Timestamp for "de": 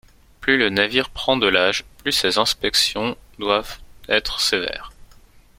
1.37-1.45